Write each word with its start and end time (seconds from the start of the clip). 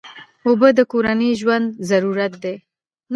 اوبه 0.47 0.69
د 0.77 0.79
کورنۍ 0.91 1.31
ژوند 1.41 1.67
ضرورت 1.89 2.33
دی. 2.43 2.55